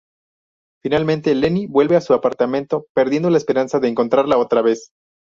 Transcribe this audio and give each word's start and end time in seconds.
Finalmente 0.81 1.35
Lenny 1.35 1.67
vuelve 1.67 1.95
a 1.95 2.01
su 2.01 2.15
apartamento, 2.15 2.87
perdiendo 2.95 3.29
la 3.29 3.37
esperanza 3.37 3.79
de 3.79 3.89
encontrarla 3.89 4.37
otra 4.39 4.63
vez. 4.63 4.91